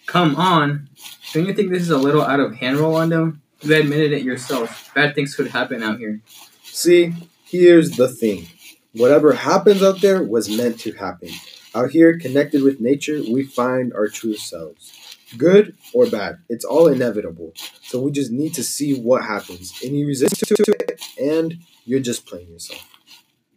Come 0.06 0.36
on. 0.36 0.88
Don't 1.32 1.46
you 1.46 1.54
think 1.54 1.70
this 1.70 1.82
is 1.82 1.90
a 1.90 1.98
little 1.98 2.22
out 2.22 2.40
of 2.40 2.54
hand, 2.56 2.76
Rolando? 2.76 3.32
You 3.62 3.74
admitted 3.74 4.12
it 4.12 4.22
yourself. 4.22 4.92
Bad 4.94 5.14
things 5.14 5.34
could 5.34 5.48
happen 5.48 5.82
out 5.82 5.98
here. 5.98 6.20
See, 6.64 7.14
here's 7.44 7.96
the 7.96 8.08
thing. 8.08 8.46
Whatever 8.92 9.32
happens 9.32 9.82
out 9.82 10.02
there 10.02 10.22
was 10.22 10.54
meant 10.54 10.78
to 10.80 10.92
happen. 10.92 11.30
Out 11.74 11.90
here, 11.90 12.18
connected 12.18 12.62
with 12.62 12.80
nature, 12.80 13.20
we 13.28 13.42
find 13.42 13.92
our 13.94 14.06
true 14.06 14.36
selves. 14.36 14.92
Good 15.36 15.76
or 15.92 16.06
bad, 16.06 16.38
it's 16.48 16.64
all 16.64 16.86
inevitable. 16.86 17.52
So 17.82 18.00
we 18.00 18.10
just 18.10 18.30
need 18.30 18.54
to 18.54 18.62
see 18.62 18.98
what 18.98 19.24
happens. 19.24 19.78
Any 19.82 20.04
resistance 20.04 20.48
to 20.48 20.72
it, 20.78 21.00
and 21.18 21.58
you're 21.84 22.00
just 22.00 22.26
playing 22.26 22.50
yourself. 22.50 22.86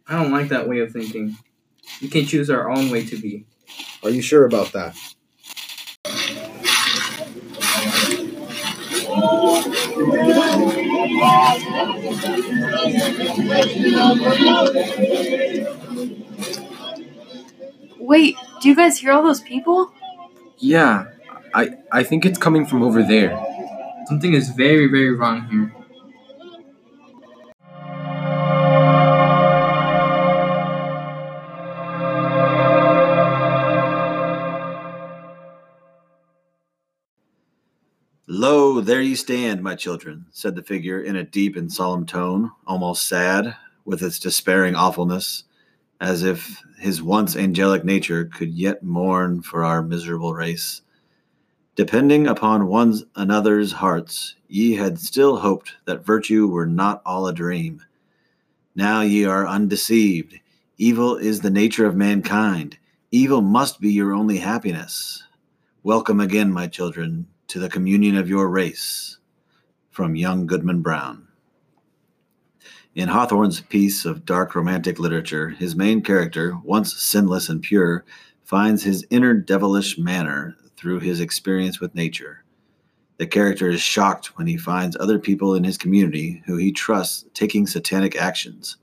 I 0.06 0.20
don't 0.22 0.32
like 0.32 0.48
that 0.48 0.68
way 0.68 0.80
of 0.80 0.92
thinking. 0.92 1.36
We 2.00 2.08
can 2.08 2.26
choose 2.26 2.50
our 2.50 2.70
own 2.70 2.90
way 2.90 3.04
to 3.06 3.16
be. 3.16 3.46
Are 4.02 4.10
you 4.10 4.22
sure 4.22 4.44
about 4.44 4.72
that? 4.72 4.96
Wait, 17.98 18.36
do 18.60 18.68
you 18.68 18.74
guys 18.74 18.98
hear 18.98 19.12
all 19.12 19.22
those 19.22 19.40
people? 19.40 19.92
Yeah, 20.58 21.06
I 21.54 21.70
I 21.92 22.02
think 22.02 22.24
it's 22.24 22.38
coming 22.38 22.66
from 22.66 22.82
over 22.82 23.02
there. 23.02 23.38
Something 24.06 24.34
is 24.34 24.50
very, 24.50 24.86
very 24.86 25.14
wrong 25.14 25.46
here. 25.48 25.74
Lo, 38.30 38.80
there 38.80 39.00
ye 39.00 39.14
stand, 39.14 39.62
my 39.62 39.74
children, 39.74 40.26
said 40.30 40.54
the 40.54 40.62
figure 40.62 41.00
in 41.00 41.16
a 41.16 41.24
deep 41.24 41.56
and 41.56 41.72
solemn 41.72 42.06
tone, 42.06 42.50
almost 42.66 43.08
sad, 43.08 43.56
with 43.84 44.02
its 44.02 44.18
despairing 44.18 44.74
awfulness, 44.74 45.44
as 46.00 46.22
if 46.22 46.62
his 46.78 47.02
once 47.02 47.34
angelic 47.34 47.84
nature 47.84 48.26
could 48.26 48.50
yet 48.50 48.82
mourn 48.82 49.42
for 49.42 49.64
our 49.64 49.82
miserable 49.82 50.34
race. 50.34 50.82
Depending 51.78 52.26
upon 52.26 52.66
one 52.66 52.92
another's 53.14 53.70
hearts, 53.70 54.34
ye 54.48 54.74
had 54.74 54.98
still 54.98 55.36
hoped 55.36 55.76
that 55.84 56.04
virtue 56.04 56.48
were 56.48 56.66
not 56.66 57.00
all 57.06 57.28
a 57.28 57.32
dream. 57.32 57.80
Now 58.74 59.02
ye 59.02 59.24
are 59.24 59.46
undeceived. 59.46 60.40
Evil 60.76 61.16
is 61.16 61.40
the 61.40 61.50
nature 61.50 61.86
of 61.86 61.94
mankind. 61.94 62.78
Evil 63.12 63.42
must 63.42 63.80
be 63.80 63.92
your 63.92 64.12
only 64.12 64.38
happiness. 64.38 65.22
Welcome 65.84 66.18
again, 66.18 66.52
my 66.52 66.66
children, 66.66 67.28
to 67.46 67.60
the 67.60 67.68
communion 67.68 68.16
of 68.16 68.28
your 68.28 68.48
race. 68.48 69.18
From 69.92 70.16
young 70.16 70.46
Goodman 70.48 70.82
Brown. 70.82 71.28
In 72.96 73.08
Hawthorne's 73.08 73.60
piece 73.60 74.04
of 74.04 74.24
dark 74.24 74.56
romantic 74.56 74.98
literature, 74.98 75.50
his 75.50 75.76
main 75.76 76.02
character, 76.02 76.58
once 76.64 77.00
sinless 77.00 77.48
and 77.48 77.62
pure, 77.62 78.04
finds 78.42 78.82
his 78.82 79.06
inner 79.10 79.32
devilish 79.32 79.96
manner 79.96 80.56
through 80.78 81.00
his 81.00 81.20
experience 81.20 81.80
with 81.80 81.94
nature. 81.94 82.44
The 83.18 83.26
character 83.26 83.68
is 83.68 83.80
shocked 83.80 84.38
when 84.38 84.46
he 84.46 84.56
finds 84.56 84.96
other 84.96 85.18
people 85.18 85.54
in 85.54 85.64
his 85.64 85.76
community 85.76 86.42
who 86.46 86.56
he 86.56 86.72
trusts 86.72 87.24
taking 87.34 87.66
satanic 87.66 88.16
actions. 88.16 88.76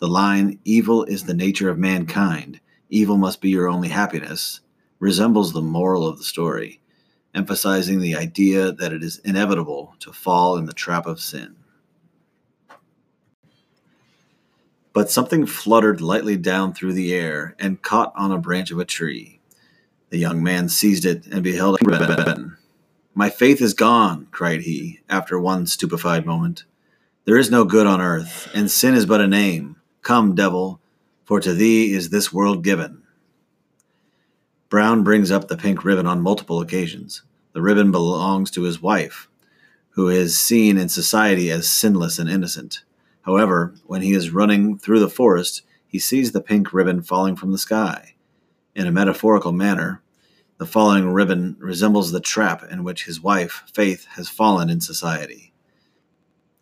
The 0.00 0.08
line, 0.08 0.58
evil 0.64 1.04
is 1.04 1.24
the 1.24 1.34
nature 1.34 1.70
of 1.70 1.78
mankind, 1.78 2.60
evil 2.90 3.16
must 3.16 3.40
be 3.40 3.50
your 3.50 3.68
only 3.68 3.88
happiness, 3.88 4.60
resembles 4.98 5.52
the 5.52 5.62
moral 5.62 6.06
of 6.06 6.18
the 6.18 6.24
story 6.24 6.80
emphasizing 7.34 8.00
the 8.00 8.16
idea 8.16 8.72
that 8.72 8.92
it 8.92 9.02
is 9.02 9.18
inevitable 9.20 9.94
to 10.00 10.12
fall 10.12 10.56
in 10.56 10.66
the 10.66 10.72
trap 10.72 11.06
of 11.06 11.20
sin. 11.20 11.56
But 14.92 15.10
something 15.10 15.46
fluttered 15.46 16.00
lightly 16.00 16.36
down 16.36 16.74
through 16.74 16.94
the 16.94 17.14
air 17.14 17.54
and 17.58 17.80
caught 17.80 18.12
on 18.16 18.32
a 18.32 18.38
branch 18.38 18.70
of 18.70 18.78
a 18.78 18.84
tree. 18.84 19.37
The 20.10 20.18
young 20.18 20.42
man 20.42 20.68
seized 20.68 21.04
it 21.04 21.26
and 21.26 21.42
beheld 21.42 21.78
a 21.80 21.84
ribbon. 21.84 22.56
My 23.14 23.28
faith 23.28 23.60
is 23.60 23.74
gone, 23.74 24.28
cried 24.30 24.62
he, 24.62 25.00
after 25.08 25.38
one 25.38 25.66
stupefied 25.66 26.24
moment. 26.24 26.64
There 27.24 27.36
is 27.36 27.50
no 27.50 27.64
good 27.64 27.86
on 27.86 28.00
earth, 28.00 28.50
and 28.54 28.70
sin 28.70 28.94
is 28.94 29.04
but 29.04 29.20
a 29.20 29.26
name. 29.26 29.76
Come, 30.02 30.34
devil, 30.34 30.80
for 31.24 31.40
to 31.40 31.52
thee 31.52 31.92
is 31.92 32.08
this 32.08 32.32
world 32.32 32.64
given. 32.64 33.02
Brown 34.70 35.04
brings 35.04 35.30
up 35.30 35.48
the 35.48 35.56
pink 35.56 35.84
ribbon 35.84 36.06
on 36.06 36.22
multiple 36.22 36.60
occasions. 36.60 37.22
The 37.52 37.60
ribbon 37.60 37.90
belongs 37.90 38.50
to 38.52 38.62
his 38.62 38.80
wife, 38.80 39.28
who 39.90 40.08
is 40.08 40.38
seen 40.38 40.78
in 40.78 40.88
society 40.88 41.50
as 41.50 41.68
sinless 41.68 42.18
and 42.18 42.30
innocent. 42.30 42.82
However, 43.22 43.74
when 43.84 44.00
he 44.00 44.12
is 44.12 44.30
running 44.30 44.78
through 44.78 45.00
the 45.00 45.10
forest, 45.10 45.62
he 45.86 45.98
sees 45.98 46.32
the 46.32 46.40
pink 46.40 46.72
ribbon 46.72 47.02
falling 47.02 47.36
from 47.36 47.52
the 47.52 47.58
sky. 47.58 48.14
In 48.78 48.86
a 48.86 48.92
metaphorical 48.92 49.50
manner, 49.50 50.04
the 50.58 50.64
falling 50.64 51.08
ribbon 51.08 51.56
resembles 51.58 52.12
the 52.12 52.20
trap 52.20 52.62
in 52.70 52.84
which 52.84 53.06
his 53.06 53.20
wife, 53.20 53.64
Faith, 53.74 54.06
has 54.10 54.28
fallen 54.28 54.70
in 54.70 54.80
society. 54.80 55.52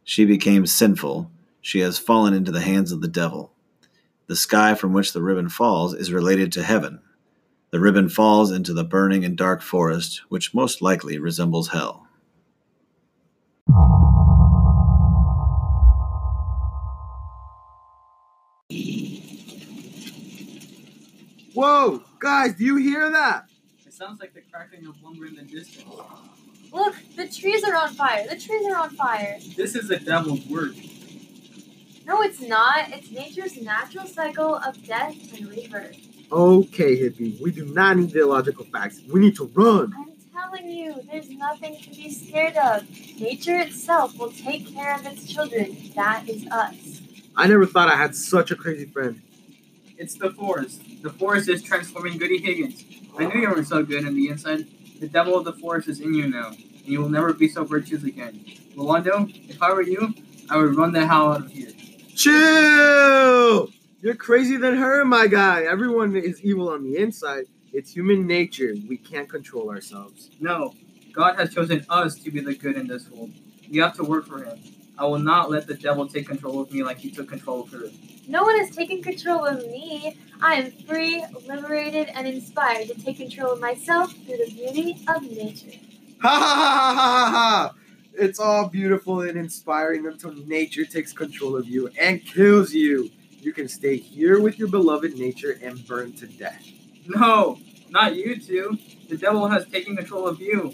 She 0.03 0.25
became 0.25 0.65
sinful. 0.65 1.31
She 1.61 1.81
has 1.81 1.99
fallen 1.99 2.33
into 2.33 2.51
the 2.51 2.63
hands 2.63 2.91
of 2.91 3.03
the 3.03 3.07
devil. 3.07 3.53
The 4.29 4.35
sky 4.35 4.75
from 4.75 4.95
which 4.95 5.13
the 5.13 5.21
ribbon 5.21 5.51
falls 5.51 5.93
is 5.93 6.11
related 6.11 6.53
to 6.53 6.63
heaven, 6.63 7.03
the 7.71 7.81
ribbon 7.81 8.09
falls 8.09 8.51
into 8.51 8.73
the 8.73 8.83
burning 8.83 9.23
and 9.23 9.37
dark 9.37 9.61
forest, 9.61 10.23
which 10.31 10.55
most 10.55 10.81
likely 10.81 11.19
resembles 11.19 11.69
hell. 11.69 12.06
Whoa, 21.57 22.03
guys, 22.19 22.53
do 22.53 22.67
you 22.67 22.77
hear 22.77 23.11
that? 23.11 23.47
It 23.87 23.95
sounds 23.95 24.21
like 24.21 24.35
the 24.35 24.43
crackling 24.43 24.87
of 24.87 25.03
lumber 25.03 25.25
in 25.25 25.37
the 25.37 25.43
distance. 25.43 25.87
Look, 26.71 26.95
the 27.17 27.27
trees 27.29 27.65
are 27.65 27.75
on 27.75 27.95
fire. 27.95 28.27
The 28.29 28.37
trees 28.39 28.67
are 28.67 28.77
on 28.77 28.91
fire. 28.91 29.39
This 29.57 29.75
is 29.75 29.89
the 29.89 29.97
devil's 29.97 30.47
work. 30.49 30.75
No, 32.05 32.21
it's 32.21 32.43
not. 32.43 32.91
It's 32.91 33.11
nature's 33.11 33.57
natural 33.57 34.07
cycle 34.07 34.57
of 34.57 34.87
death 34.87 35.17
and 35.33 35.49
rebirth. 35.49 35.97
Okay, 36.31 37.01
hippie, 37.01 37.41
we 37.41 37.53
do 37.53 37.65
not 37.65 37.97
need 37.97 38.11
the 38.11 38.21
illogical 38.21 38.67
facts. 38.67 39.01
We 39.11 39.21
need 39.21 39.37
to 39.37 39.51
run. 39.55 39.95
I'm 39.97 40.13
telling 40.35 40.69
you, 40.69 40.95
there's 41.11 41.31
nothing 41.31 41.81
to 41.81 41.89
be 41.89 42.11
scared 42.11 42.59
of. 42.59 42.83
Nature 43.19 43.61
itself 43.61 44.19
will 44.19 44.31
take 44.31 44.75
care 44.75 44.95
of 44.95 45.07
its 45.07 45.25
children. 45.33 45.75
That 45.95 46.29
is 46.29 46.47
us. 46.49 47.01
I 47.35 47.47
never 47.47 47.65
thought 47.65 47.91
I 47.91 47.97
had 47.97 48.15
such 48.15 48.51
a 48.51 48.57
crazy 48.57 48.85
friend. 48.85 49.23
It's 49.99 50.15
the 50.15 50.31
forest. 50.31 50.83
The 51.03 51.11
forest 51.11 51.49
is 51.49 51.63
transforming 51.63 52.19
Goody 52.19 52.39
Higgins. 52.39 52.85
I 53.19 53.25
knew 53.27 53.41
you 53.41 53.51
were 53.51 53.65
so 53.65 53.83
good 53.83 54.07
on 54.07 54.15
the 54.15 54.29
inside. 54.29 54.67
The 55.01 55.09
devil 55.09 55.37
of 55.37 55.45
the 55.45 55.55
forest 55.55 55.89
is 55.89 56.01
in 56.01 56.13
you 56.13 56.29
now, 56.29 56.49
and 56.49 56.87
you 56.87 57.01
will 57.01 57.09
never 57.09 57.33
be 57.33 57.49
so 57.49 57.65
virtuous 57.65 58.05
again. 58.05 58.45
Rolando, 58.77 59.27
if 59.49 59.63
I 59.63 59.73
were 59.73 59.83
you, 59.83 60.15
I 60.51 60.57
would 60.59 60.77
run 60.77 60.93
the 60.93 61.07
hell 61.07 61.33
out 61.33 61.41
of 61.41 61.51
here. 61.51 61.71
Chill! 62.15 63.69
You're 64.03 64.15
crazier 64.15 64.59
than 64.59 64.77
her, 64.77 65.05
my 65.05 65.27
guy. 65.27 65.63
Everyone 65.63 66.15
is 66.15 66.43
evil 66.43 66.69
on 66.69 66.85
the 66.85 66.99
inside. 66.99 67.47
It's 67.73 67.93
human 67.93 68.27
nature. 68.27 68.75
We 68.89 68.99
can't 68.99 69.29
control 69.29 69.71
ourselves. 69.71 70.31
No, 70.41 70.75
God 71.13 71.37
has 71.37 71.55
chosen 71.55 71.85
us 71.89 72.19
to 72.21 72.31
be 72.31 72.41
the 72.41 72.55
good 72.55 72.77
in 72.77 72.87
this 72.87 73.09
world. 73.11 73.33
We 73.71 73.79
have 73.79 73.97
to 73.97 74.05
work 74.05 74.27
for 74.27 74.45
Him. 74.45 74.59
I 74.99 75.05
will 75.05 75.19
not 75.19 75.51
let 75.51 75.67
the 75.67 75.75
devil 75.75 76.07
take 76.09 76.27
control 76.27 76.61
of 76.61 76.73
me 76.73 76.83
like 76.83 76.99
he 76.99 77.11
took 77.11 77.29
control 77.29 77.63
of 77.63 77.71
her. 77.73 77.91
No 78.29 78.43
one 78.43 78.59
has 78.59 78.75
taken 78.75 79.03
control 79.03 79.45
of 79.45 79.59
me. 79.67 80.17
I 80.41 80.55
am 80.55 80.71
free, 80.71 81.25
liberated, 81.47 82.09
and 82.15 82.27
inspired 82.27 82.89
to 82.89 82.95
take 82.95 83.19
control 83.19 83.53
of 83.53 83.61
myself 83.61 84.13
through 84.13 84.39
the 84.39 84.51
beauty 84.53 84.99
of 85.09 85.23
nature. 85.23 85.79
Ha 86.23 86.29
ha 86.29 86.39
ha 86.39 86.95
ha 86.95 86.95
ha 86.95 87.31
ha! 87.31 87.75
It's 88.15 88.41
all 88.41 88.69
beautiful 88.69 89.21
and 89.21 89.37
inspiring 89.39 90.07
until 90.07 90.33
nature 90.33 90.87
takes 90.87 91.13
control 91.13 91.55
of 91.55 91.69
you 91.69 91.91
and 92.01 92.25
kills 92.25 92.73
you. 92.73 93.11
You 93.41 93.53
can 93.53 93.69
stay 93.69 93.97
here 93.97 94.41
with 94.41 94.59
your 94.59 94.69
beloved 94.69 95.19
nature 95.19 95.59
and 95.63 95.87
burn 95.87 96.13
to 96.15 96.27
death. 96.27 96.67
No, 97.07 97.59
not 97.91 98.17
you 98.17 98.41
two. 98.41 98.79
The 99.09 99.19
devil 99.19 99.47
has 99.49 99.67
taken 99.67 99.97
control 99.97 100.27
of 100.27 100.41
you. 100.41 100.73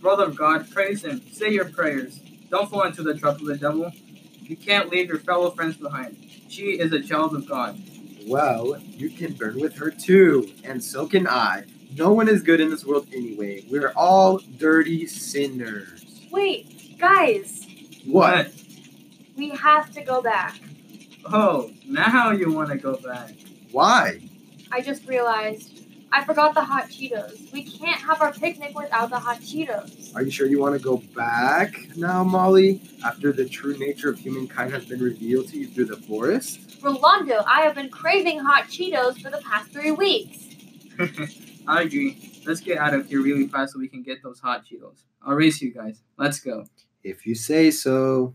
Brother 0.00 0.24
of 0.24 0.36
God, 0.36 0.70
praise 0.70 1.04
Him. 1.04 1.22
Say 1.32 1.50
your 1.50 1.66
prayers. 1.66 2.20
Don't 2.50 2.68
fall 2.68 2.82
into 2.82 3.02
the 3.02 3.14
trap 3.14 3.36
of 3.36 3.44
the 3.46 3.56
devil. 3.56 3.90
You 4.40 4.56
can't 4.56 4.90
leave 4.90 5.08
your 5.08 5.18
fellow 5.18 5.50
friends 5.50 5.76
behind. 5.76 6.16
She 6.48 6.78
is 6.80 6.92
a 6.92 7.00
child 7.00 7.34
of 7.34 7.48
God. 7.48 7.80
Well, 8.26 8.78
you 8.80 9.08
can 9.10 9.32
burn 9.34 9.60
with 9.60 9.76
her 9.76 9.90
too, 9.90 10.50
and 10.64 10.82
so 10.82 11.06
can 11.06 11.26
I. 11.28 11.64
No 11.96 12.12
one 12.12 12.28
is 12.28 12.42
good 12.42 12.60
in 12.60 12.70
this 12.70 12.84
world 12.84 13.06
anyway. 13.14 13.64
We're 13.70 13.92
all 13.96 14.38
dirty 14.38 15.06
sinners. 15.06 16.26
Wait, 16.30 16.98
guys, 16.98 17.66
What? 18.04 18.52
we 19.36 19.50
have 19.50 19.92
to 19.94 20.02
go 20.02 20.20
back. 20.20 20.60
Oh, 21.32 21.70
now 21.86 22.30
you 22.32 22.52
want 22.52 22.70
to 22.70 22.76
go 22.76 22.96
back. 22.96 23.32
Why? 23.72 24.20
I 24.72 24.80
just 24.80 25.06
realized 25.08 25.79
I 26.12 26.24
forgot 26.24 26.54
the 26.54 26.62
hot 26.62 26.88
Cheetos. 26.88 27.52
We 27.52 27.62
can't 27.62 28.00
have 28.00 28.20
our 28.20 28.32
picnic 28.32 28.76
without 28.76 29.10
the 29.10 29.18
hot 29.18 29.40
Cheetos. 29.40 30.14
Are 30.14 30.22
you 30.22 30.30
sure 30.30 30.46
you 30.46 30.58
want 30.58 30.74
to 30.74 30.82
go 30.82 30.96
back 31.14 31.72
now, 31.96 32.24
Molly? 32.24 32.82
After 33.04 33.32
the 33.32 33.48
true 33.48 33.76
nature 33.78 34.10
of 34.10 34.18
humankind 34.18 34.72
has 34.72 34.84
been 34.86 35.00
revealed 35.00 35.48
to 35.48 35.58
you 35.58 35.68
through 35.68 35.84
the 35.86 35.96
forest? 35.96 36.78
Rolando, 36.82 37.42
I 37.46 37.62
have 37.62 37.76
been 37.76 37.90
craving 37.90 38.40
hot 38.40 38.64
Cheetos 38.64 39.22
for 39.22 39.30
the 39.30 39.38
past 39.38 39.70
three 39.70 39.92
weeks. 39.92 40.48
I 41.68 41.82
agree. 41.82 42.42
Let's 42.44 42.60
get 42.60 42.78
out 42.78 42.94
of 42.94 43.06
here 43.06 43.22
really 43.22 43.46
fast 43.46 43.74
so 43.74 43.78
we 43.78 43.88
can 43.88 44.02
get 44.02 44.22
those 44.22 44.40
hot 44.40 44.64
Cheetos. 44.66 45.04
I'll 45.24 45.34
race 45.34 45.62
you 45.62 45.72
guys. 45.72 46.02
Let's 46.16 46.40
go. 46.40 46.64
If 47.04 47.26
you 47.26 47.34
say 47.34 47.70
so. 47.70 48.34